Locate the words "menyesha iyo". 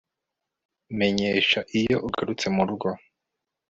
0.99-1.97